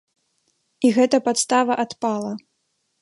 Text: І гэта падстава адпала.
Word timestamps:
І 0.87 0.91
гэта 0.97 1.17
падстава 1.27 1.73
адпала. 1.85 2.31